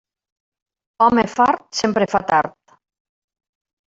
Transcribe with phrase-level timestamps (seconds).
[1.07, 2.75] Home fart sempre fa tard.